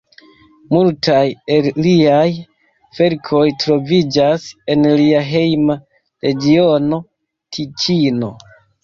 Multaj 0.75 1.17
el 1.57 1.67
liaj 1.87 2.23
verkoj 2.99 3.41
troviĝas 3.65 4.47
en 4.75 4.87
lia 5.03 5.21
hejma 5.29 5.77
regiono, 6.29 7.01
Tiĉino. 7.59 8.33